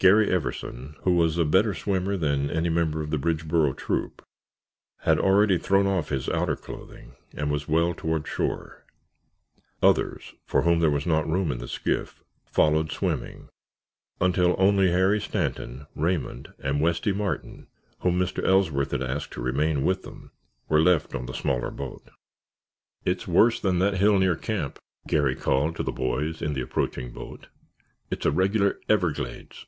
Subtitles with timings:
[0.00, 4.22] Garry Everson, who was a better swimmer than any member of the Bridgeboro troop,
[4.98, 8.84] had already thrown off his outer clothing and was well toward shore.
[9.82, 13.48] Others, for whom there was not room in the skiff, followed swimming,
[14.20, 17.66] until only Harry Stanton, Raymond, and Westy Martin
[17.98, 18.44] whom Mr.
[18.44, 20.30] Ellsworth had asked to remain with them,
[20.68, 22.08] were left on the smaller boat.
[23.04, 27.10] "It's worse than that hill near camp," Garry called to the boys in the approaching
[27.10, 27.48] boat.
[28.12, 29.66] "It's a regular everglades."